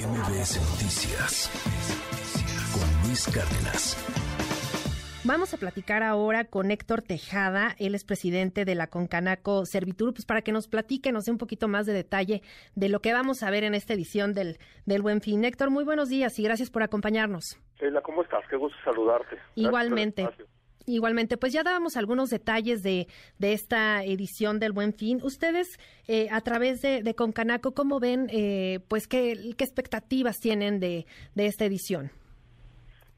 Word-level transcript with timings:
MBS 0.00 0.56
Noticias 0.72 1.50
con 2.72 3.06
Luis 3.06 3.26
Cárdenas. 3.26 3.96
Vamos 5.24 5.52
a 5.52 5.58
platicar 5.58 6.02
ahora 6.02 6.46
con 6.46 6.70
Héctor 6.70 7.02
Tejada, 7.02 7.76
él 7.78 7.94
es 7.94 8.04
presidente 8.04 8.64
de 8.64 8.74
la 8.74 8.86
Concanaco 8.86 9.66
Servitur, 9.66 10.14
pues 10.14 10.24
para 10.24 10.40
que 10.40 10.52
nos 10.52 10.68
platique, 10.68 11.12
nos 11.12 11.26
dé 11.26 11.32
un 11.32 11.38
poquito 11.38 11.68
más 11.68 11.84
de 11.84 11.92
detalle 11.92 12.40
de 12.74 12.88
lo 12.88 13.00
que 13.00 13.12
vamos 13.12 13.42
a 13.42 13.50
ver 13.50 13.62
en 13.62 13.74
esta 13.74 13.92
edición 13.92 14.32
del, 14.32 14.56
del 14.86 15.02
Buen 15.02 15.20
Fin. 15.20 15.44
Héctor, 15.44 15.68
muy 15.68 15.84
buenos 15.84 16.08
días 16.08 16.38
y 16.38 16.44
gracias 16.44 16.70
por 16.70 16.82
acompañarnos. 16.82 17.60
Sheila, 17.78 18.00
¿cómo 18.00 18.22
estás? 18.22 18.42
Qué 18.48 18.56
gusto 18.56 18.78
saludarte. 18.82 19.36
Igualmente. 19.54 20.26
Igualmente, 20.86 21.36
pues 21.36 21.52
ya 21.52 21.62
dábamos 21.62 21.96
algunos 21.96 22.30
detalles 22.30 22.82
de, 22.82 23.06
de 23.38 23.52
esta 23.52 24.02
edición 24.02 24.58
del 24.58 24.72
Buen 24.72 24.92
Fin. 24.94 25.20
Ustedes, 25.22 25.78
eh, 26.08 26.28
a 26.30 26.40
través 26.40 26.80
de, 26.80 27.02
de, 27.02 27.14
Concanaco, 27.14 27.72
¿cómo 27.72 28.00
ven, 28.00 28.28
eh, 28.30 28.80
pues, 28.88 29.06
qué, 29.06 29.34
qué 29.56 29.64
expectativas 29.64 30.38
tienen 30.40 30.80
de, 30.80 31.06
de 31.34 31.46
esta 31.46 31.64
edición? 31.64 32.10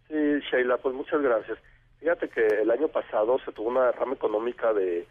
Sí, 0.08 0.14
Sheila, 0.50 0.76
pues 0.78 0.94
muchas 0.94 1.22
gracias. 1.22 1.58
Fíjate 2.00 2.28
que 2.28 2.44
el 2.44 2.70
año 2.70 2.88
pasado 2.88 3.38
se 3.44 3.52
tuvo 3.52 3.68
una 3.68 3.86
derrama 3.86 4.14
económica 4.14 4.72
de, 4.72 5.06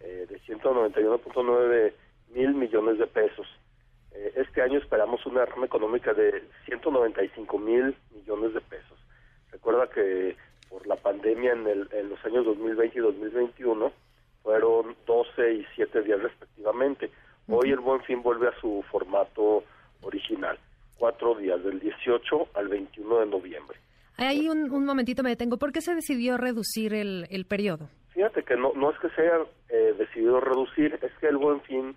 eh, 0.00 0.26
de 0.28 0.40
191.9 0.42 1.92
mil 2.34 2.54
millones 2.54 2.98
de 2.98 3.06
pesos. 3.08 3.46
Eh, 4.12 4.32
este 4.36 4.62
año 4.62 4.78
esperamos 4.78 5.26
una 5.26 5.40
derrama 5.40 5.66
económica 5.66 6.14
de 6.14 6.44
195 6.66 7.58
mil 7.58 7.96
millones 8.14 8.54
de 8.54 8.60
pesos. 8.60 8.98
Recuerda 9.50 9.88
que 9.88 10.36
por 10.76 10.86
la 10.86 10.96
pandemia 10.96 11.52
en, 11.52 11.66
el, 11.66 11.88
en 11.90 12.10
los 12.10 12.22
años 12.26 12.44
2020 12.44 12.98
y 12.98 13.00
2021 13.00 13.92
fueron 14.42 14.94
12 15.06 15.54
y 15.54 15.66
7 15.74 16.02
días 16.02 16.20
respectivamente. 16.20 17.10
Hoy 17.48 17.70
el 17.70 17.80
Buen 17.80 18.02
Fin 18.02 18.22
vuelve 18.22 18.48
a 18.48 18.60
su 18.60 18.84
formato 18.90 19.64
original, 20.02 20.58
cuatro 20.98 21.34
días, 21.36 21.64
del 21.64 21.80
18 21.80 22.48
al 22.52 22.68
21 22.68 23.20
de 23.20 23.26
noviembre. 23.26 23.78
Ahí 24.18 24.50
un, 24.50 24.70
un, 24.70 24.84
momentito 24.84 25.22
me 25.22 25.30
detengo. 25.30 25.56
¿Por 25.56 25.72
qué 25.72 25.80
se 25.80 25.94
decidió 25.94 26.36
reducir 26.36 26.92
el, 26.92 27.26
el 27.30 27.46
periodo? 27.46 27.88
Fíjate 28.10 28.42
que 28.42 28.56
no, 28.56 28.72
no 28.74 28.90
es 28.90 28.98
que 28.98 29.08
se 29.10 29.22
haya 29.22 29.46
eh, 29.70 29.94
decidido 29.96 30.40
reducir, 30.40 30.98
es 31.00 31.12
que 31.20 31.28
el 31.28 31.38
Buen 31.38 31.62
Fin 31.62 31.96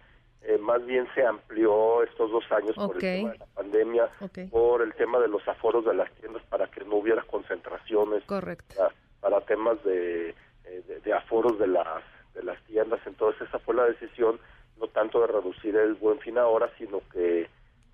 eh, 0.50 0.58
más 0.58 0.84
bien 0.86 1.08
se 1.14 1.24
amplió 1.24 2.02
estos 2.02 2.32
dos 2.32 2.44
años 2.52 2.76
okay. 2.76 2.88
por 2.88 2.96
el 2.96 3.00
tema 3.00 3.32
de 3.32 3.38
la 3.38 3.46
pandemia, 3.46 4.10
okay. 4.20 4.48
por 4.48 4.82
el 4.82 4.94
tema 4.96 5.20
de 5.20 5.28
los 5.28 5.48
aforos 5.48 5.86
de 5.86 5.94
las 5.94 6.12
tiendas 6.16 6.42
para 6.50 6.66
que 6.72 6.84
no 6.86 6.96
hubiera 6.96 7.22
concentraciones. 7.24 8.24
Correcto. 8.24 8.76
Para, 8.76 8.94
para 9.22 9.42
temas 9.46 9.84
de, 9.84 10.30
eh, 10.30 10.84
de, 10.88 11.02
de, 11.02 11.14
aforos 11.14 11.60
de 11.60 11.68
las, 11.68 12.04
de 12.34 12.42
las 12.42 12.60
tiendas. 12.64 13.00
Entonces 13.06 13.48
esa 13.48 13.60
fue 13.60 13.76
la 13.76 13.86
decisión, 13.86 14.40
no 14.80 14.88
tanto 14.88 15.22
de 15.22 15.28
reducir 15.28 15.76
el 15.76 15.94
Buen 15.94 16.20
Fin 16.20 16.40
ahora, 16.40 16.72
sino 16.80 17.02
que 17.14 17.48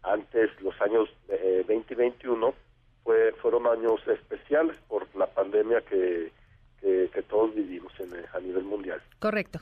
antes, 0.04 0.50
los 0.62 0.80
años 0.82 1.10
eh, 1.28 1.66
20 1.68 1.94
y 1.94 1.98
21, 1.98 2.54
fue, 3.04 3.34
fueron 3.42 3.68
años 3.68 4.00
especiales 4.08 4.78
por 4.88 5.14
la 5.16 5.28
pandemia 5.28 5.82
que, 5.82 6.32
que, 6.80 7.10
que 7.14 7.22
todos 7.24 7.54
vivimos 7.54 7.92
en, 8.00 8.14
a 8.34 8.40
nivel 8.40 8.64
mundial. 8.64 9.02
Correcto. 9.20 9.60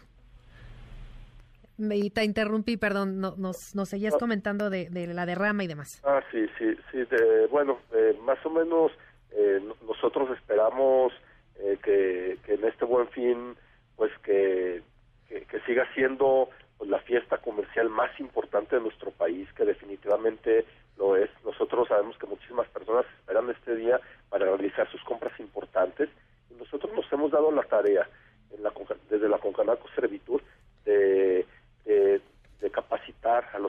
Y 1.78 2.10
te 2.12 2.24
interrumpí, 2.24 2.78
perdón, 2.78 3.20
no, 3.20 3.36
nos, 3.38 3.76
nos 3.76 3.90
seguías 3.90 4.14
ah, 4.16 4.20
comentando 4.20 4.70
de, 4.70 4.90
de, 4.90 5.08
la 5.08 5.26
derrama 5.26 5.64
y 5.64 5.68
demás. 5.68 6.02
Ah, 6.04 6.22
sí, 6.32 6.46
sí, 6.58 6.76
sí. 6.92 6.98
De, 7.00 7.48
bueno, 7.48 7.80
eh, 7.94 8.18
más 8.24 8.44
o 8.46 8.50
menos 8.50 8.92
eh, 9.32 9.60
nosotros 9.88 10.30
esperamos 10.38 11.14
eh, 11.56 11.78
que, 11.84 12.38
que, 12.46 12.54
en 12.56 12.66
este 12.66 12.86
buen 12.86 13.08
fin, 13.10 13.56
pues 13.96 14.12
que, 14.24 14.82
que, 15.28 15.42
que 15.46 15.60
siga 15.62 15.88
siendo 15.96 16.50
pues, 16.78 16.90
la 16.90 17.00
fiesta 17.00 17.38
comercial 17.38 17.90
más 17.90 18.12
importante 18.20 18.76
de 18.76 18.82
nuestro 18.82 19.12
país, 19.12 19.52
que 19.54 19.66
definitivamente 19.66 20.66
lo 20.98 21.16
es. 21.16 21.30
Nosotros 21.44 21.88
sabemos 21.88 22.18
que 22.18 22.28
muchísimas 22.28 22.68
personas 22.70 23.06
esperan 23.20 23.50
este 23.50 23.76
día 23.76 24.00
para 24.30 24.46
realizar 24.46 24.90
sus 24.92 25.04
compras 25.04 25.38
importantes 25.40 26.10
y 26.50 26.54
nosotros 26.56 26.92
nos 26.94 27.12
hemos 27.12 27.32
dado 27.32 27.52
la 27.52 27.64
tarea 27.64 28.08
en 28.52 28.64
la, 28.64 28.72
desde 29.10 29.30
la 29.30 29.38
Concanaco 29.40 29.88
Servitur 29.96 30.44
de, 30.86 31.46
de, 31.86 32.22
de, 32.60 32.72
capacitar 32.72 33.50
a 33.54 33.60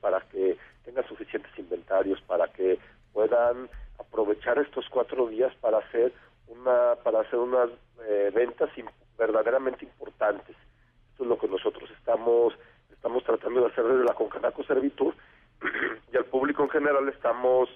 para 0.00 0.20
que 0.20 0.56
tengan 0.84 1.06
suficientes 1.06 1.50
inventarios, 1.58 2.20
para 2.22 2.48
que 2.48 2.78
puedan 3.12 3.68
aprovechar 3.98 4.58
estos 4.58 4.88
cuatro 4.88 5.26
días 5.28 5.54
para 5.60 5.78
hacer 5.78 6.12
una 6.48 6.94
para 7.02 7.20
hacer 7.20 7.38
unas 7.38 7.70
eh, 8.06 8.30
ventas 8.34 8.70
verdaderamente 9.18 9.84
importantes. 9.84 10.56
Esto 11.12 11.24
es 11.24 11.28
lo 11.28 11.38
que 11.38 11.48
nosotros 11.48 11.90
estamos 11.98 12.54
estamos 12.92 13.24
tratando 13.24 13.60
de 13.60 13.66
hacer 13.68 13.84
desde 13.84 14.04
la 14.04 14.14
Concanaco 14.14 14.62
Servitur 14.64 15.14
y 16.12 16.16
al 16.16 16.24
público 16.26 16.62
en 16.62 16.70
general 16.70 17.08
estamos 17.08 17.68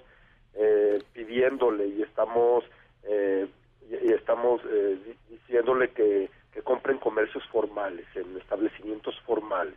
eh, 0.53 1.01
pidiéndole 1.13 1.87
y 1.87 2.01
estamos 2.01 2.63
eh, 3.03 3.47
y, 3.89 4.07
y, 4.07 4.13
estamos 4.13 4.61
eh, 4.69 5.15
diciéndole 5.29 5.89
que, 5.89 6.29
que, 6.53 6.61
compren 6.61 6.97
comercios 6.97 7.43
formales, 7.47 8.05
en 8.15 8.37
establecimientos 8.37 9.19
formales, 9.21 9.73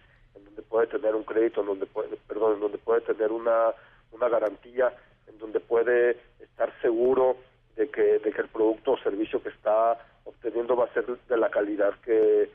puede 0.65 0.87
tener 0.89 1.15
un 1.15 1.25
crédito, 1.25 1.61
en 1.61 1.67
donde 1.69 1.87
puede, 1.87 2.17
perdón, 2.29 2.55
en 2.55 2.61
donde 2.61 2.79
puede 2.79 3.01
tener 3.03 3.33
una, 3.33 3.73
una 4.13 4.29
garantía, 4.29 4.93
en 5.27 5.39
donde 5.39 5.61
puede 5.61 6.19
estar 6.41 6.73
seguro 6.81 7.37
de 7.77 7.89
que, 7.89 8.19
de 8.19 8.33
que 8.33 8.41
el 8.41 8.49
producto 8.49 8.93
o 8.93 8.99
servicio 8.99 9.43
que 9.43 9.51
está 9.51 9.99
obteniendo 10.25 10.77
va 10.77 10.85
a 10.87 10.93
ser 10.95 11.07
de 11.07 11.37
la 11.37 11.51
calidad 11.51 11.93
que 12.05 12.51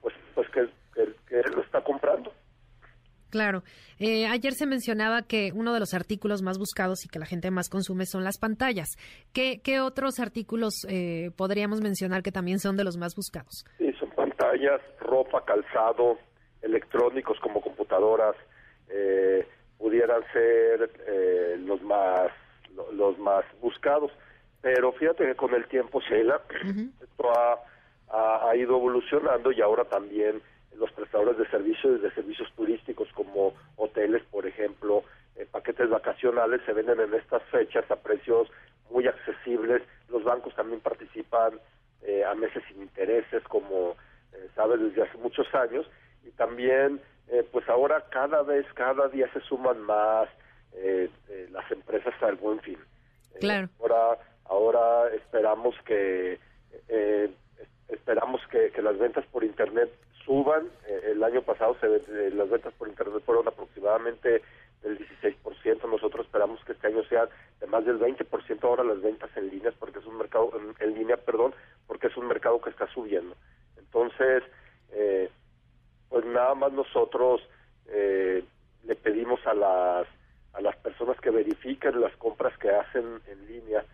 pues 0.00 0.14
pues 0.34 0.48
que, 0.50 0.68
que, 0.94 1.14
que 1.28 1.50
lo 1.50 1.62
está 1.62 1.82
comprando. 1.82 2.32
Claro. 3.30 3.62
Eh, 4.00 4.26
ayer 4.26 4.54
se 4.54 4.66
mencionaba 4.66 5.22
que 5.22 5.52
uno 5.54 5.72
de 5.72 5.78
los 5.78 5.94
artículos 5.94 6.42
más 6.42 6.58
buscados 6.58 7.04
y 7.04 7.08
que 7.08 7.20
la 7.20 7.26
gente 7.26 7.50
más 7.52 7.68
consume 7.68 8.04
son 8.06 8.24
las 8.24 8.38
pantallas. 8.38 8.88
¿Qué, 9.32 9.60
qué 9.62 9.80
otros 9.80 10.18
artículos 10.18 10.84
eh, 10.88 11.30
podríamos 11.36 11.80
mencionar 11.80 12.22
que 12.22 12.32
también 12.32 12.58
son 12.58 12.76
de 12.76 12.82
los 12.82 12.96
más 12.96 13.14
buscados? 13.14 13.64
Sí, 13.78 13.92
son 14.00 14.10
pantallas, 14.10 14.80
ropa, 14.98 15.44
calzado, 15.44 16.18
electrónicos 16.62 17.38
como 17.40 17.60
computadoras, 17.60 18.36
eh, 18.88 19.46
pudieran 19.78 20.22
ser 20.32 20.90
los 21.64 21.82
más 21.82 22.30
los 22.92 23.18
más 23.18 23.44
buscados. 23.60 24.12
Pero 24.62 24.92
fíjate 24.92 25.24
que 25.24 25.34
con 25.34 25.54
el 25.54 25.66
tiempo, 25.68 26.00
Sheila, 26.00 26.36
uh 26.36 26.66
-huh. 26.66 26.90
esto 27.02 27.30
ha, 27.30 27.58
ha, 28.10 28.50
ha 28.50 28.56
ido 28.56 28.76
evolucionando 28.76 29.52
y 29.52 29.60
ahora 29.60 29.84
también 29.84 30.42
los 30.76 30.90
prestadores 30.92 31.36
de 31.38 31.48
servicios 31.48 32.00
de 32.00 32.10
servicios 32.12 32.50
turísticos 32.56 33.08
como 33.14 33.54
hoteles, 33.76 34.22
por 34.30 34.46
ejemplo, 34.46 35.04
eh, 35.36 35.46
paquetes 35.50 35.88
vacacionales 35.88 36.60
se 36.66 36.72
venden 36.72 37.00
en 37.00 37.14
estas 37.14 37.42
fechas 37.44 37.88
a 37.90 37.96
precios 37.96 38.48
muy 38.90 39.06
accesibles. 39.06 39.82
Los 40.08 40.24
bancos 40.24 40.54
también 40.54 40.80
participan 40.80 41.60
eh, 42.02 42.24
a 42.24 42.34
meses 42.34 42.62
sin 42.68 42.82
intereses, 42.82 43.42
como 43.44 43.96
eh, 44.32 44.48
sabes 44.54 44.80
desde 44.80 45.02
hace 45.02 45.18
muchos 45.18 45.46
años, 45.54 45.86
también, 46.40 47.02
eh, 47.28 47.46
pues 47.52 47.68
ahora 47.68 48.02
cada 48.08 48.42
vez, 48.42 48.64
cada 48.72 49.08
día 49.08 49.30
se 49.34 49.40
suman 49.40 49.78
más 49.82 50.26
eh, 50.72 51.10
las 51.50 51.70
empresas 51.70 52.14
al 52.22 52.36
buen 52.36 52.60
fin. 52.60 52.78
Claro. 53.40 53.68
ahora, 53.78 54.18
ahora 54.46 55.14
esperamos 55.14 55.74
que 55.84 56.38
esperamos 57.88 58.40
que, 58.50 58.70
que 58.70 58.80
las 58.80 58.98
ventas 58.98 59.26
por 59.26 59.44
internet 59.44 59.90
suban. 60.24 60.68
Eh, 60.86 61.10
el 61.12 61.24
año 61.24 61.42
pasado 61.42 61.76
se, 61.80 61.86
eh, 61.86 62.30
las 62.30 62.48
ventas 62.48 62.72
por 62.74 62.88
Internet 62.88 63.22
fueron 63.26 63.48
aproximadamente 63.48 64.42
del 64.82 64.98
16%. 64.98 65.90
Nosotros 65.90 66.24
esperamos 66.24 66.64
que 66.64 66.72
este 66.72 66.86
año 66.86 67.02
sea 67.04 67.28
de 67.60 67.66
más 67.66 67.84
del 67.84 67.98
20% 67.98 68.62
ahora 68.62 68.84
las 68.84 69.02
ventas 69.02 69.30
en 69.36 69.50
línea, 69.50 69.72
porque 69.78 69.98
es 69.98 70.06
un 70.06 70.16
mercado, 70.16 70.52
en, 70.56 70.74
en 70.86 70.94
línea, 70.94 71.16
perdón, 71.16 71.52
porque 71.86 72.06
es 72.06 72.16
un 72.16 72.28
mercado 72.28 72.60
que 72.60 72.70
está 72.70 72.86
subiendo. 72.88 73.34
Entonces, 73.76 74.44
eh, 74.92 75.28
pues 76.10 76.26
nada 76.26 76.54
más 76.54 76.72
nosotros 76.72 77.40
le 77.86 78.94
pedimos 78.96 79.40
a 79.46 79.54
las, 79.54 80.06
a 80.52 80.60
las 80.60 80.76
personas 80.76 81.18
que 81.20 81.30
verifiquen 81.30 82.00
las 82.00 82.14
compras 82.16 82.56
que 82.58 82.70
hacen 82.70 83.20
en 83.26 83.46
línea, 83.48 83.84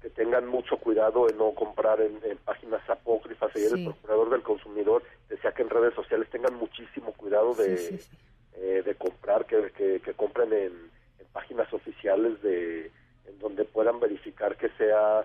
que 0.00 0.10
tengan 0.10 0.46
mucho 0.48 0.78
cuidado 0.78 1.28
en 1.28 1.36
no 1.36 1.52
comprar 1.52 2.00
en, 2.00 2.18
en 2.24 2.38
páginas 2.38 2.88
apócrifas. 2.88 3.54
Ayer 3.54 3.70
sí. 3.70 3.78
el 3.78 3.84
procurador 3.84 4.30
del 4.30 4.42
consumidor 4.42 5.02
decía 5.28 5.52
que 5.52 5.62
en 5.62 5.70
redes 5.70 5.94
sociales 5.94 6.28
tengan 6.30 6.54
muchísimo 6.54 7.12
cuidado 7.12 7.54
de, 7.54 7.76
sí, 7.76 7.98
sí, 7.98 8.16
eh, 8.54 8.82
de 8.84 8.94
comprar, 8.94 9.46
que, 9.46 9.70
que, 9.72 10.00
que 10.00 10.14
compren 10.14 10.52
en, 10.52 10.72
en, 11.18 11.26
páginas 11.32 11.72
oficiales 11.72 12.40
de 12.42 12.90
en 13.26 13.38
donde 13.38 13.64
puedan 13.64 14.00
verificar 14.00 14.56
que 14.56 14.68
sea 14.70 15.24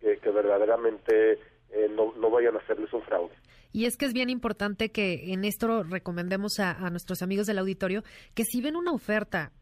que, 0.00 0.18
que 0.18 0.30
verdaderamente 0.30 1.38
eh, 1.70 1.88
no, 1.90 2.12
no 2.16 2.30
vayan 2.30 2.56
a 2.56 2.58
hacerles 2.58 2.92
un 2.92 3.02
fraude. 3.02 3.34
Y 3.72 3.84
es 3.84 3.96
que 3.96 4.06
es 4.06 4.12
bien 4.12 4.30
importante 4.30 4.90
que 4.90 5.32
en 5.32 5.44
esto 5.44 5.82
recomendemos 5.82 6.58
a, 6.58 6.90
nuestros 6.90 7.22
amigos 7.22 7.46
del 7.46 7.58
auditorio 7.58 8.04
que 8.34 8.44
si 8.44 8.60
ven 8.60 8.76
una 8.76 8.92
oferta 8.92 9.52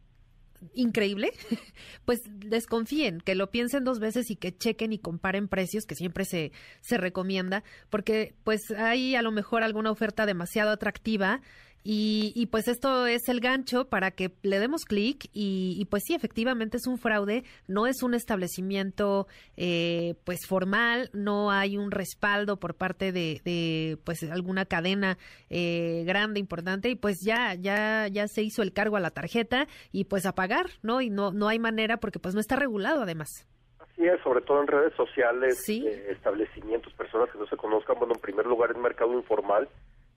increíble, 0.74 1.32
pues 2.04 2.20
desconfíen, 2.26 3.20
que 3.20 3.34
lo 3.34 3.50
piensen 3.50 3.84
dos 3.84 3.98
veces 3.98 4.30
y 4.30 4.36
que 4.36 4.56
chequen 4.56 4.92
y 4.92 4.98
comparen 4.98 5.48
precios, 5.48 5.84
que 5.84 5.94
siempre 5.94 6.24
se, 6.24 6.52
se 6.80 6.96
recomienda, 6.96 7.64
porque 7.90 8.34
pues 8.44 8.70
hay 8.70 9.14
a 9.16 9.22
lo 9.22 9.32
mejor 9.32 9.62
alguna 9.62 9.90
oferta 9.90 10.26
demasiado 10.26 10.70
atractiva 10.70 11.42
Y, 11.86 12.48
pues 12.50 12.66
esto 12.66 13.06
es 13.06 13.28
el 13.28 13.40
gancho 13.40 13.90
para 13.90 14.10
que 14.10 14.32
le 14.42 14.58
demos 14.58 14.86
clic 14.86 15.28
y, 15.34 15.86
pues 15.90 16.04
sí, 16.06 16.14
efectivamente 16.14 16.78
es 16.78 16.86
un 16.86 16.96
fraude, 16.96 17.44
no 17.68 17.86
es 17.86 18.02
un 18.02 18.14
establecimiento 18.14 19.26
eh, 19.58 20.14
pues 20.24 20.46
formal, 20.48 21.10
no 21.12 21.50
hay 21.50 21.76
un 21.76 21.90
respaldo 21.90 22.56
por 22.56 22.74
parte 22.74 23.12
de, 23.12 23.98
pues 24.02 24.22
alguna 24.22 24.64
cadena 24.64 25.18
eh, 25.50 26.04
grande, 26.06 26.40
importante 26.40 26.88
y 26.88 26.94
pues 26.94 27.18
ya, 27.22 27.52
ya, 27.52 28.08
ya 28.08 28.28
se 28.28 28.42
hizo 28.42 28.62
el 28.62 28.72
cargo 28.72 28.96
a 28.96 29.00
la 29.00 29.10
tarjeta 29.10 29.66
y 29.92 30.04
pues 30.04 30.24
a 30.24 30.34
pagar, 30.34 30.70
¿no? 30.80 31.02
Y 31.02 31.10
no, 31.10 31.32
no 31.32 31.48
hay 31.48 31.58
manera 31.58 31.98
porque 31.98 32.18
pues 32.18 32.34
no 32.34 32.40
está 32.40 32.56
regulado 32.56 33.02
además. 33.02 33.46
Así 33.78 34.06
es, 34.06 34.18
sobre 34.22 34.40
todo 34.40 34.62
en 34.62 34.68
redes 34.68 34.94
sociales, 34.94 35.68
eh, 35.68 36.06
establecimientos, 36.08 36.94
personas 36.94 37.28
que 37.30 37.38
no 37.38 37.46
se 37.46 37.58
conozcan, 37.58 37.98
bueno, 37.98 38.14
en 38.14 38.20
primer 38.22 38.46
lugar 38.46 38.70
es 38.70 38.78
mercado 38.78 39.12
informal 39.12 39.68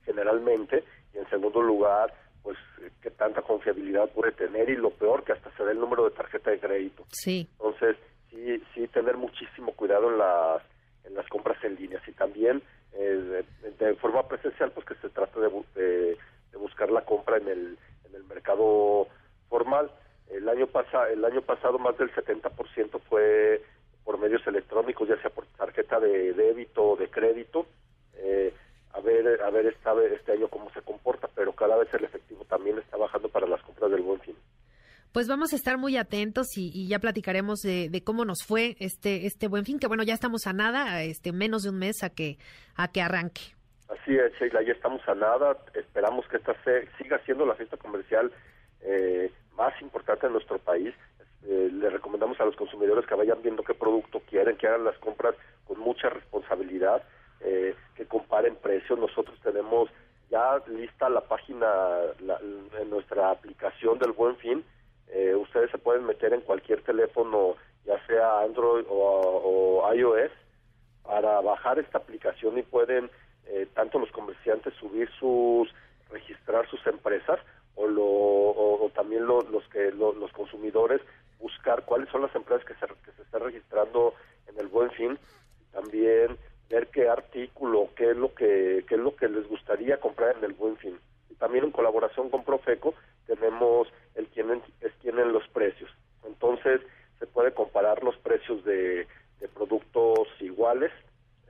generalmente 0.07 0.83
y 1.13 1.18
en 1.18 1.30
segundo 1.30 1.62
lugar 1.62 2.12
pues 2.48 2.57
qué 3.01 3.12
tanta 3.12 3.42
confiabilidad 3.42 4.09
puede 4.12 4.31
tener 4.31 4.69
y 4.69 4.77
lo 4.77 4.92
peor 4.92 5.25
que 5.25 5.33
hasta 5.33 5.51
se 5.57 5.65
dé 5.65 5.71
el 5.74 5.80
número 5.80 6.06
de 6.06 6.15
tarjeta 6.15 6.50
de 6.50 6.62
crédito. 6.62 7.04
Sí. 7.12 7.45
Entonces, 7.59 7.98
sí, 8.30 8.63
sí 8.74 8.88
tener 8.88 9.18
muchísimo 9.18 9.74
cuidado 9.74 10.09
en 10.09 10.18
las, 10.18 10.62
en 11.04 11.13
las 11.13 11.27
compras 11.27 11.62
en 11.65 11.75
línea. 11.75 12.01
Y 12.07 12.13
también 12.13 12.63
eh, 12.94 13.44
de, 13.77 13.95
forma 13.95 14.25
presencial, 14.30 14.71
pues 14.71 14.86
que 14.86 14.95
se 14.95 15.09
trata 15.09 15.42
de, 15.42 15.50
de, 15.75 16.18
buscar 16.57 16.89
la 16.89 17.01
compra 17.01 17.36
en 17.36 17.50
el, 17.50 17.77
en 18.06 18.15
el 18.15 18.24
mercado 18.24 19.09
formal. 19.50 19.92
El 20.30 20.48
año, 20.48 20.68
pasa, 20.68 21.09
el 21.09 21.25
año 21.25 21.42
pasado 21.42 21.77
más 21.80 21.98
del 21.98 22.13
70% 22.13 23.01
fue 23.09 23.62
por 24.06 24.18
medios 24.19 24.48
electrónicos, 24.48 25.09
ya 25.09 25.21
sea 25.21 25.31
por 25.31 25.45
tarjeta 25.57 26.00
de 26.00 26.31
débito 26.31 26.92
o 26.92 26.95
de 26.95 27.09
crédito. 27.09 27.65
Eh, 28.15 28.54
ver, 29.07 29.42
a 29.42 29.50
ver 29.50 29.68
esta, 29.68 29.94
este 30.04 30.33
año 30.33 30.48
cómo 30.50 30.69
se 30.71 30.81
comporta, 30.81 31.30
pero 31.33 31.54
cada 31.54 31.77
vez 31.77 31.94
el 31.94 32.04
efectivo 32.04 32.44
también 32.45 32.77
está 32.77 32.98
bajando 32.98 33.30
para 33.30 33.48
las 33.48 33.62
compras 33.62 33.92
del 33.92 34.01
buen 34.01 34.19
fin. 34.19 34.36
Pues 35.13 35.27
vamos 35.27 35.54
a 35.54 35.56
estar 35.56 35.77
muy 35.77 35.98
atentos 35.98 36.48
y, 36.57 36.88
ya 36.88 37.00
platicaremos 37.00 37.62
de, 37.62 38.01
cómo 38.04 38.25
nos 38.25 38.44
fue 38.44 38.75
este 38.80 39.25
este 39.25 39.48
buen 39.48 39.65
fin, 39.65 39.80
que 39.80 39.88
bueno, 39.88 40.04
ya 40.04 40.13
estamos 40.13 40.45
a 40.45 40.54
nada, 40.54 41.01
este 41.01 41.31
menos 41.31 41.63
de 41.63 41.69
un 41.69 41.80
mes 41.80 42.04
a 42.04 42.09
que 42.09 42.38
a 42.75 42.92
que 42.92 43.01
arranque. 43.01 43.42
Así 43.89 44.15
es, 44.15 44.33
Sheila, 44.38 44.62
ya 44.63 44.74
estamos 44.74 45.01
a 45.07 45.15
nada. 45.15 45.57
Esperamos 45.74 46.27
que 46.27 46.38
esta 46.38 46.56
siga 46.98 47.19
siendo 47.25 47.45
la 47.45 47.56
fiesta 47.56 47.77
comercial 47.77 48.31
eh, 48.81 49.31
más 49.56 49.74
importante 49.81 50.27
en 50.27 50.33
nuestro 50.33 50.59
país. 50.59 50.94
Eh, 51.48 51.69
le 51.71 51.89
recomendamos 51.89 52.39
a 52.42 52.45
los 52.45 52.57
consumidores 52.57 53.06
que 53.07 53.15
vayan 53.15 53.42
viendo 53.42 53.63
qué 53.63 53.74
producto 53.74 54.21
quieren, 54.30 54.57
que 54.57 54.68
hagan 54.68 54.83
las 54.83 54.98
compras 54.98 55.36
con 55.65 55.80
mucha 55.80 56.09
responsabilidad 56.09 57.01
eh, 57.41 57.75
que 57.95 58.05
comparen 58.05 58.55
precios. 58.55 58.97
Nosotros 58.97 59.37
tenemos 59.41 59.89
ya 60.29 60.61
lista 60.67 61.09
la 61.09 61.21
página 61.21 61.67
en 62.79 62.89
nuestra 62.89 63.31
aplicación 63.31 63.97
del 63.99 64.11
Buen 64.11 64.35
Fin. 64.37 64.63
Eh, 65.07 65.35
ustedes 65.35 65.71
se 65.71 65.77
pueden 65.77 66.05
meter 66.05 66.33
en 66.33 66.41
cualquier 66.41 66.81
teléfono, 66.83 67.55
ya 67.85 68.05
sea 68.07 68.41
Android 68.41 68.85
o, 68.89 69.89
iOS, 69.93 70.31
para 71.03 71.39
bajar 71.41 71.79
esta 71.79 71.99
aplicación 71.99 72.57
y 72.57 72.63
pueden 72.63 73.09
eh, 73.45 73.67
tanto 73.73 73.99
los 73.99 74.11
comerciantes 74.11 74.73
subir 74.73 75.09
sus, 75.17 75.73
registrar 76.09 76.67
sus 76.69 76.85
empresas 76.87 77.39
o, 77.75 77.87
lo, 77.87 78.03
o, 78.03 78.91
también 78.93 79.25
los 79.25 79.45
que 79.71 79.91
los 79.91 80.31
consumidores 80.33 81.01
buscar 81.39 81.85
cuáles 81.85 82.09
son 82.09 82.23
las 82.23 82.35
empresas 82.35 82.65
que 82.65 82.73
se, 82.73 82.87
que 83.05 83.11
se 83.15 83.21
están 83.21 83.41
registrando 83.41 84.13
en 84.47 84.59
el 84.59 84.67
Buen 84.67 84.91
Fin. 84.91 85.17
También 85.71 86.37
ver 86.69 86.87
qué 86.87 87.09
artículo, 87.09 87.89
qué 87.95 88.11
es 88.11 88.17
lo 88.17 88.33
que 88.33 88.85
qué 88.87 88.95
es 88.95 89.01
lo 89.01 89.15
que 89.15 89.27
les 89.29 89.47
gustaría 89.47 89.99
comprar 89.99 90.37
en 90.37 90.43
el 90.43 90.53
Buen 90.53 90.77
Fin. 90.77 90.99
También 91.39 91.65
en 91.65 91.71
colaboración 91.71 92.29
con 92.29 92.43
Profeco 92.43 92.93
tenemos 93.25 93.87
el 94.15 94.27
quién 94.27 94.61
es 94.81 94.91
quién 95.01 95.19
en 95.19 95.31
los 95.31 95.47
precios. 95.49 95.89
Entonces 96.25 96.81
se 97.19 97.27
puede 97.27 97.53
comparar 97.53 98.03
los 98.03 98.17
precios 98.17 98.63
de, 98.63 99.07
productos 99.53 100.27
iguales 100.39 100.91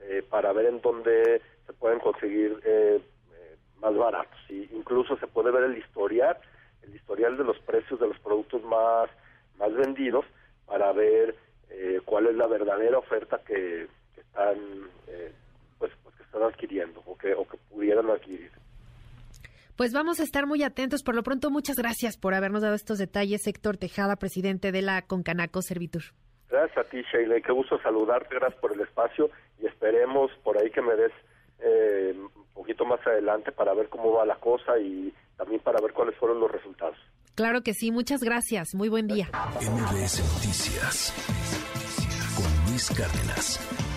eh, 0.02 0.22
para 0.28 0.52
ver 0.52 0.66
en 0.66 0.80
dónde 0.80 1.40
se 1.66 1.72
pueden 1.72 1.98
conseguir 2.00 2.60
eh, 2.64 3.00
eh, 3.00 3.56
más 3.80 3.94
baratos. 3.96 4.38
Y 4.48 4.68
incluso 4.74 5.16
se 5.18 5.26
puede 5.26 5.50
ver 5.50 5.64
el 5.64 5.78
historial, 5.78 6.36
el 6.82 6.94
historial 6.94 7.36
de 7.36 7.44
los 7.44 7.58
precios 7.60 7.98
de 7.98 8.08
los 8.08 8.18
productos 8.20 8.62
más 8.64 9.10
más 9.58 9.74
vendidos 9.74 10.24
para 10.66 10.92
ver 10.92 11.34
cuál 12.04 12.26
es 12.28 12.36
la 12.36 12.46
verdadera 12.46 12.98
oferta 12.98 13.40
que, 14.18 14.20
están 14.20 14.56
eh, 15.06 15.32
pues, 15.78 15.92
pues, 16.02 16.14
que 16.16 16.22
están 16.24 16.42
adquiriendo 16.42 17.02
o 17.06 17.16
que, 17.16 17.34
o 17.34 17.46
que 17.46 17.56
pudieran 17.70 18.10
adquirir. 18.10 18.50
Pues 19.76 19.92
vamos 19.92 20.18
a 20.18 20.24
estar 20.24 20.46
muy 20.46 20.64
atentos. 20.64 21.04
Por 21.04 21.14
lo 21.14 21.22
pronto, 21.22 21.50
muchas 21.50 21.76
gracias 21.76 22.16
por 22.16 22.34
habernos 22.34 22.62
dado 22.62 22.74
estos 22.74 22.98
detalles, 22.98 23.46
Héctor 23.46 23.76
Tejada, 23.76 24.16
presidente 24.16 24.72
de 24.72 24.82
la 24.82 25.02
Concanaco 25.02 25.62
Servitur. 25.62 26.02
Gracias 26.50 26.78
a 26.78 26.88
ti, 26.88 27.02
Sheila, 27.12 27.40
qué 27.40 27.52
gusto 27.52 27.80
saludarte, 27.82 28.34
gracias 28.34 28.60
por 28.60 28.72
el 28.72 28.80
espacio 28.80 29.30
y 29.62 29.66
esperemos 29.66 30.30
por 30.42 30.60
ahí 30.60 30.70
que 30.70 30.80
me 30.80 30.96
des 30.96 31.12
eh, 31.60 32.16
un 32.16 32.46
poquito 32.54 32.86
más 32.86 33.06
adelante 33.06 33.52
para 33.52 33.74
ver 33.74 33.88
cómo 33.88 34.12
va 34.12 34.24
la 34.24 34.36
cosa 34.36 34.78
y 34.78 35.12
también 35.36 35.60
para 35.60 35.80
ver 35.80 35.92
cuáles 35.92 36.16
fueron 36.16 36.40
los 36.40 36.50
resultados. 36.50 36.96
Claro 37.34 37.60
que 37.60 37.74
sí, 37.74 37.92
muchas 37.92 38.20
gracias, 38.20 38.74
muy 38.74 38.88
buen 38.88 39.06
día. 39.06 39.28
MBS 39.60 40.18
Noticias 40.34 41.12
con 42.34 42.70
Luis 42.70 42.90
Cárdenas. 42.96 43.87